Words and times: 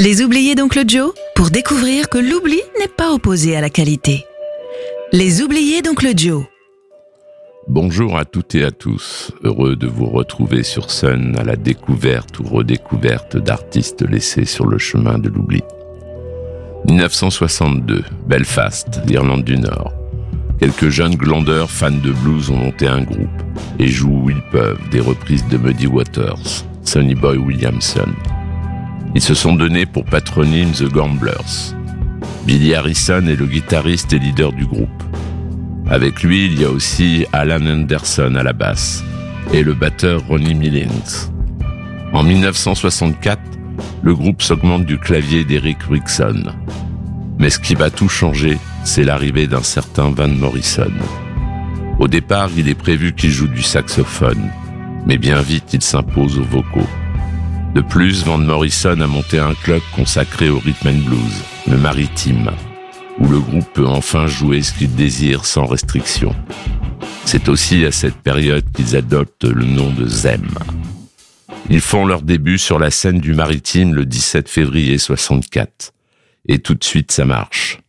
Les 0.00 0.22
oubliés 0.22 0.54
d'Oncle 0.54 0.84
Joe 0.86 1.12
pour 1.34 1.50
découvrir 1.50 2.08
que 2.08 2.18
l'oubli 2.18 2.60
n'est 2.78 2.86
pas 2.86 3.12
opposé 3.12 3.56
à 3.56 3.60
la 3.60 3.68
qualité. 3.68 4.24
Les 5.12 5.42
oubliés 5.42 5.82
d'Oncle 5.82 6.12
Joe. 6.16 6.44
Bonjour 7.66 8.16
à 8.16 8.24
toutes 8.24 8.54
et 8.54 8.62
à 8.62 8.70
tous. 8.70 9.32
Heureux 9.42 9.74
de 9.74 9.88
vous 9.88 10.06
retrouver 10.06 10.62
sur 10.62 10.92
Sun 10.92 11.36
à 11.36 11.42
la 11.42 11.56
découverte 11.56 12.38
ou 12.38 12.44
redécouverte 12.44 13.36
d'artistes 13.38 14.08
laissés 14.08 14.44
sur 14.44 14.68
le 14.68 14.78
chemin 14.78 15.18
de 15.18 15.30
l'oubli. 15.30 15.62
1962, 16.86 18.04
Belfast, 18.28 19.00
l'Irlande 19.04 19.42
du 19.42 19.58
Nord. 19.58 19.92
Quelques 20.60 20.90
jeunes 20.90 21.16
glandeurs 21.16 21.72
fans 21.72 21.90
de 21.90 22.12
blues 22.12 22.50
ont 22.50 22.56
monté 22.56 22.86
un 22.86 23.02
groupe 23.02 23.42
et 23.80 23.88
jouent 23.88 24.22
où 24.26 24.30
ils 24.30 24.42
peuvent 24.52 24.88
des 24.90 25.00
reprises 25.00 25.46
de 25.48 25.58
Muddy 25.58 25.88
Waters, 25.88 26.64
Sonny 26.84 27.16
Boy 27.16 27.36
Williamson. 27.36 28.14
Ils 29.14 29.22
se 29.22 29.34
sont 29.34 29.54
donnés 29.54 29.86
pour 29.86 30.04
patronyme 30.04 30.72
The 30.72 30.90
Gamblers. 30.90 31.74
Billy 32.46 32.74
Harrison 32.74 33.26
est 33.26 33.36
le 33.36 33.46
guitariste 33.46 34.12
et 34.12 34.18
leader 34.18 34.52
du 34.52 34.66
groupe. 34.66 35.02
Avec 35.90 36.22
lui, 36.22 36.46
il 36.46 36.60
y 36.60 36.64
a 36.64 36.70
aussi 36.70 37.24
Alan 37.32 37.66
Anderson 37.66 38.34
à 38.36 38.42
la 38.42 38.52
basse 38.52 39.02
et 39.52 39.62
le 39.62 39.74
batteur 39.74 40.22
Ronnie 40.28 40.54
Millings. 40.54 41.30
En 42.12 42.22
1964, 42.22 43.40
le 44.02 44.14
groupe 44.14 44.42
s'augmente 44.42 44.84
du 44.84 44.98
clavier 44.98 45.44
d'Eric 45.44 45.82
Rickson. 45.90 46.44
Mais 47.38 47.50
ce 47.50 47.58
qui 47.58 47.74
va 47.74 47.90
tout 47.90 48.08
changer, 48.08 48.58
c'est 48.84 49.04
l'arrivée 49.04 49.46
d'un 49.46 49.62
certain 49.62 50.10
Van 50.10 50.28
Morrison. 50.28 50.92
Au 51.98 52.08
départ, 52.08 52.50
il 52.56 52.68
est 52.68 52.74
prévu 52.74 53.14
qu'il 53.14 53.30
joue 53.30 53.48
du 53.48 53.62
saxophone, 53.62 54.50
mais 55.06 55.18
bien 55.18 55.40
vite, 55.40 55.72
il 55.74 55.82
s'impose 55.82 56.38
aux 56.38 56.44
vocaux. 56.44 56.86
De 57.74 57.82
plus, 57.82 58.24
Van 58.24 58.38
Morrison 58.38 59.00
a 59.00 59.06
monté 59.06 59.38
un 59.38 59.54
club 59.54 59.82
consacré 59.94 60.48
au 60.48 60.58
rhythm 60.58 60.88
and 60.88 61.04
blues, 61.04 61.42
le 61.66 61.76
Maritime, 61.76 62.50
où 63.18 63.28
le 63.28 63.40
groupe 63.40 63.70
peut 63.74 63.86
enfin 63.86 64.26
jouer 64.26 64.62
ce 64.62 64.72
qu'il 64.72 64.94
désire 64.94 65.44
sans 65.44 65.66
restriction. 65.66 66.34
C'est 67.24 67.48
aussi 67.48 67.84
à 67.84 67.92
cette 67.92 68.16
période 68.16 68.64
qu'ils 68.72 68.96
adoptent 68.96 69.44
le 69.44 69.64
nom 69.64 69.92
de 69.92 70.06
Zem. 70.06 70.48
Ils 71.70 71.82
font 71.82 72.06
leur 72.06 72.22
début 72.22 72.58
sur 72.58 72.78
la 72.78 72.90
scène 72.90 73.20
du 73.20 73.34
Maritime 73.34 73.94
le 73.94 74.06
17 74.06 74.48
février 74.48 74.96
64. 74.96 75.92
Et 76.48 76.60
tout 76.60 76.74
de 76.74 76.84
suite, 76.84 77.12
ça 77.12 77.26
marche. 77.26 77.80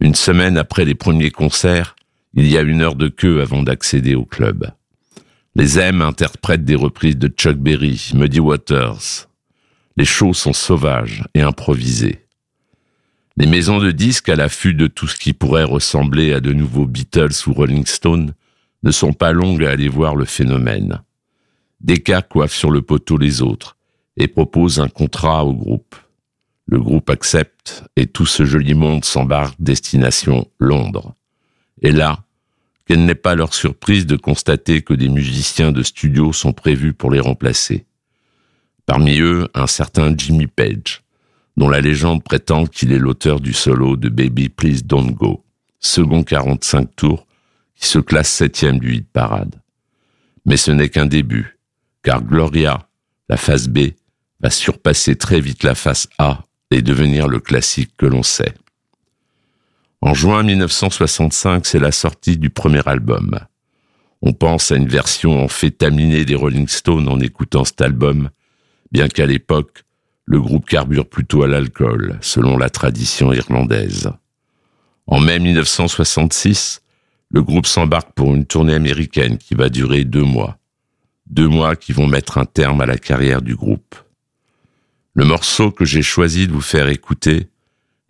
Une 0.00 0.14
semaine 0.14 0.56
après 0.56 0.86
les 0.86 0.94
premiers 0.94 1.30
concerts, 1.30 1.94
il 2.34 2.50
y 2.50 2.56
a 2.56 2.62
une 2.62 2.80
heure 2.80 2.96
de 2.96 3.08
queue 3.08 3.42
avant 3.42 3.62
d'accéder 3.62 4.14
au 4.14 4.24
club. 4.24 4.72
Les 5.54 5.78
M 5.78 6.00
interprètent 6.00 6.64
des 6.64 6.74
reprises 6.74 7.18
de 7.18 7.28
Chuck 7.28 7.58
Berry, 7.58 8.12
Muddy 8.14 8.40
Waters. 8.40 9.28
Les 9.98 10.06
shows 10.06 10.32
sont 10.32 10.54
sauvages 10.54 11.24
et 11.34 11.42
improvisés. 11.42 12.26
Les 13.36 13.46
maisons 13.46 13.78
de 13.78 13.90
disques 13.90 14.30
à 14.30 14.36
l'affût 14.36 14.72
de 14.72 14.86
tout 14.86 15.06
ce 15.06 15.18
qui 15.18 15.34
pourrait 15.34 15.64
ressembler 15.64 16.32
à 16.32 16.40
de 16.40 16.54
nouveaux 16.54 16.86
Beatles 16.86 17.34
ou 17.46 17.52
Rolling 17.52 17.84
Stones 17.84 18.32
ne 18.82 18.90
sont 18.90 19.12
pas 19.12 19.32
longues 19.32 19.62
à 19.62 19.70
aller 19.70 19.90
voir 19.90 20.16
le 20.16 20.24
phénomène. 20.24 21.02
Des 21.82 21.98
cas 21.98 22.22
coiffent 22.22 22.54
sur 22.54 22.70
le 22.70 22.80
poteau 22.80 23.18
les 23.18 23.42
autres 23.42 23.76
et 24.16 24.28
proposent 24.28 24.80
un 24.80 24.88
contrat 24.88 25.44
au 25.44 25.52
groupe. 25.52 25.96
Le 26.66 26.80
groupe 26.80 27.10
accepte 27.10 27.84
et 27.96 28.06
tout 28.06 28.26
ce 28.26 28.46
joli 28.46 28.72
monde 28.72 29.04
s'embarque 29.04 29.56
destination 29.60 30.48
Londres. 30.58 31.14
Et 31.82 31.92
là, 31.92 32.24
quelle 32.86 33.04
n'est 33.04 33.14
pas 33.14 33.34
leur 33.34 33.54
surprise 33.54 34.06
de 34.06 34.16
constater 34.16 34.82
que 34.82 34.94
des 34.94 35.08
musiciens 35.08 35.72
de 35.72 35.82
studio 35.82 36.32
sont 36.32 36.52
prévus 36.52 36.92
pour 36.92 37.10
les 37.10 37.20
remplacer? 37.20 37.86
Parmi 38.86 39.20
eux, 39.20 39.48
un 39.54 39.66
certain 39.66 40.14
Jimmy 40.16 40.46
Page, 40.46 41.02
dont 41.56 41.68
la 41.68 41.80
légende 41.80 42.22
prétend 42.22 42.66
qu'il 42.66 42.92
est 42.92 42.98
l'auteur 42.98 43.40
du 43.40 43.52
solo 43.52 43.96
de 43.96 44.08
Baby 44.08 44.48
Please 44.48 44.82
Don't 44.84 45.12
Go, 45.12 45.44
second 45.78 46.24
45 46.24 46.96
tours, 46.96 47.26
qui 47.76 47.86
se 47.86 47.98
classe 47.98 48.30
septième 48.30 48.78
du 48.78 48.96
hit 48.96 49.08
parade. 49.12 49.54
Mais 50.44 50.56
ce 50.56 50.70
n'est 50.70 50.88
qu'un 50.88 51.06
début, 51.06 51.58
car 52.02 52.22
Gloria, 52.22 52.88
la 53.28 53.36
face 53.36 53.68
B, 53.68 53.90
va 54.40 54.50
surpasser 54.50 55.16
très 55.16 55.40
vite 55.40 55.62
la 55.62 55.74
face 55.74 56.08
A 56.18 56.42
et 56.70 56.82
devenir 56.82 57.28
le 57.28 57.38
classique 57.38 57.92
que 57.96 58.06
l'on 58.06 58.22
sait. 58.22 58.54
En 60.04 60.14
juin 60.14 60.42
1965, 60.42 61.64
c'est 61.64 61.78
la 61.78 61.92
sortie 61.92 62.36
du 62.36 62.50
premier 62.50 62.82
album. 62.86 63.38
On 64.20 64.32
pense 64.32 64.72
à 64.72 64.76
une 64.76 64.88
version 64.88 65.44
amphétaminée 65.44 66.24
des 66.24 66.34
Rolling 66.34 66.66
Stones 66.66 67.08
en 67.08 67.20
écoutant 67.20 67.64
cet 67.64 67.80
album, 67.82 68.30
bien 68.90 69.06
qu'à 69.06 69.26
l'époque, 69.26 69.84
le 70.24 70.40
groupe 70.40 70.66
carbure 70.66 71.08
plutôt 71.08 71.44
à 71.44 71.46
l'alcool, 71.46 72.18
selon 72.20 72.58
la 72.58 72.68
tradition 72.68 73.32
irlandaise. 73.32 74.10
En 75.06 75.20
mai 75.20 75.38
1966, 75.38 76.82
le 77.30 77.42
groupe 77.44 77.66
s'embarque 77.66 78.12
pour 78.12 78.34
une 78.34 78.44
tournée 78.44 78.74
américaine 78.74 79.38
qui 79.38 79.54
va 79.54 79.68
durer 79.68 80.02
deux 80.02 80.24
mois. 80.24 80.58
Deux 81.28 81.48
mois 81.48 81.76
qui 81.76 81.92
vont 81.92 82.08
mettre 82.08 82.38
un 82.38 82.44
terme 82.44 82.80
à 82.80 82.86
la 82.86 82.98
carrière 82.98 83.40
du 83.40 83.54
groupe. 83.54 83.94
Le 85.14 85.24
morceau 85.24 85.70
que 85.70 85.84
j'ai 85.84 86.02
choisi 86.02 86.48
de 86.48 86.52
vous 86.52 86.60
faire 86.60 86.88
écouter, 86.88 87.46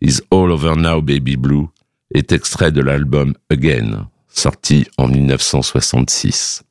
Is 0.01 0.21
All 0.31 0.51
Over 0.51 0.75
Now 0.77 1.03
Baby 1.03 1.37
Blue, 1.37 1.67
est 2.15 2.33
extrait 2.33 2.73
de 2.73 2.81
l'album 2.81 3.35
Again, 3.51 4.09
sorti 4.29 4.87
en 4.99 5.09
1966. 5.09 6.63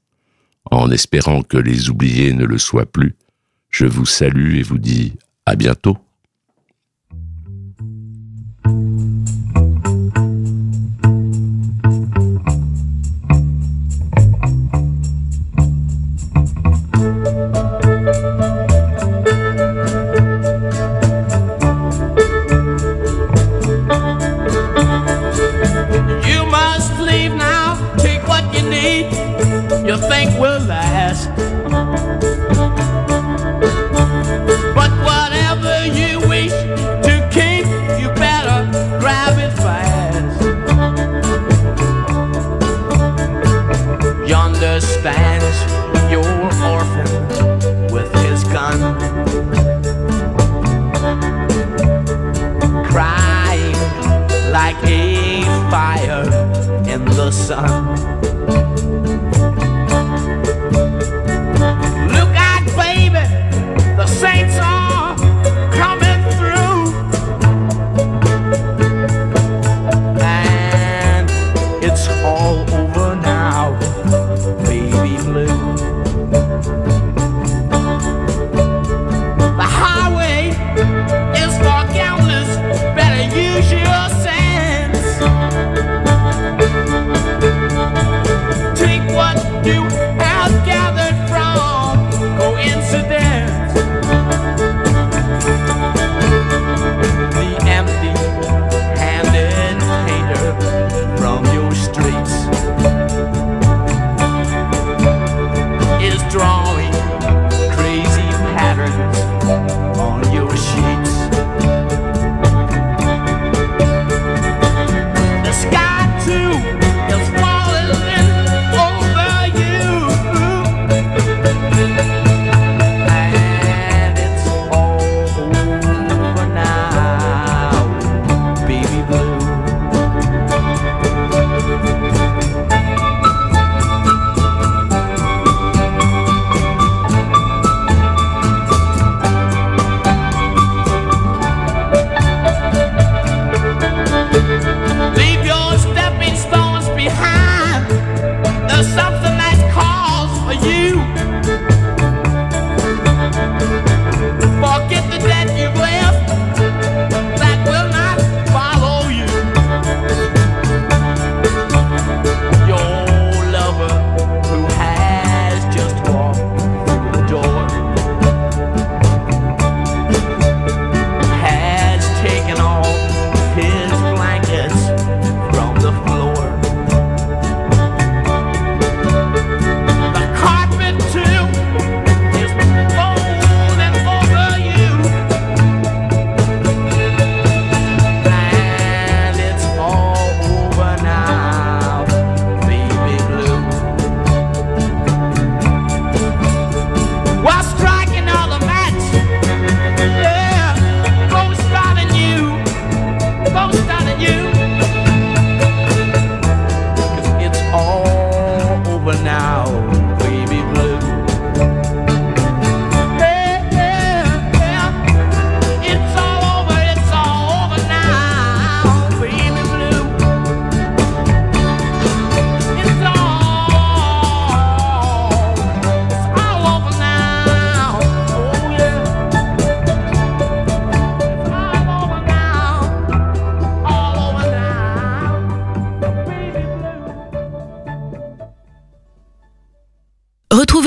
En 0.70 0.92
espérant 0.92 1.42
que 1.42 1.58
les 1.58 1.90
oubliés 1.90 2.34
ne 2.34 2.46
le 2.46 2.58
soient 2.58 2.86
plus, 2.86 3.16
je 3.70 3.86
vous 3.86 4.06
salue 4.06 4.58
et 4.58 4.64
vous 4.64 4.78
dis 4.78 5.14
à 5.46 5.56
bientôt. 5.56 5.98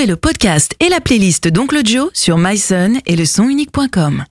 Le 0.07 0.17
podcast 0.17 0.75
et 0.81 0.91
la 0.91 1.01
playlist 1.01 1.49
d'Oncle 1.49 1.81
Joe 1.83 2.11
sur 2.13 2.37
myson 2.37 3.01
et 3.07 3.17
le 3.17 3.25
sonunique.com. 3.25 4.25